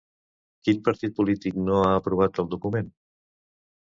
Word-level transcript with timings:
Quin 0.67 0.77
partit 0.87 1.13
polític 1.19 1.59
no 1.67 1.77
ha 1.81 1.91
aprovat 1.97 2.39
el 2.45 2.47
document? 2.55 2.89